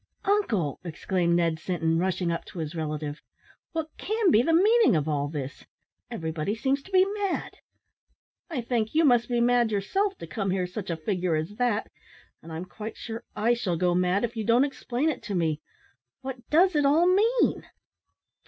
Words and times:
"Uncle!" 0.25 0.79
exclaimed 0.83 1.35
Ned 1.35 1.59
Sinton, 1.59 1.99
rushing 1.99 2.31
up 2.31 2.43
to 2.45 2.57
his 2.57 2.73
relative, 2.73 3.21
"what 3.71 3.87
can 3.99 4.31
be 4.31 4.41
the 4.41 4.51
meaning 4.51 4.95
of 4.95 5.07
all 5.07 5.27
this? 5.27 5.63
Everybody 6.09 6.55
seems 6.55 6.81
to 6.81 6.91
be 6.91 7.05
mad. 7.05 7.59
I 8.49 8.61
think 8.61 8.95
you 8.95 9.05
must 9.05 9.29
be 9.29 9.39
mad 9.39 9.69
yourself, 9.71 10.17
to 10.17 10.25
come 10.25 10.49
here 10.49 10.65
such 10.65 10.89
a 10.89 10.97
figure 10.97 11.35
as 11.35 11.53
that; 11.57 11.91
and 12.41 12.51
I'm 12.51 12.65
quite 12.65 12.97
sure 12.97 13.23
I 13.35 13.53
shall 13.53 13.77
go 13.77 13.93
mad 13.93 14.23
if 14.23 14.35
you 14.35 14.43
don't 14.43 14.65
explain 14.65 15.07
it 15.07 15.21
to 15.21 15.35
me. 15.35 15.61
What 16.21 16.49
does 16.49 16.75
it 16.75 16.83
all 16.83 17.05
mean?" 17.05 17.63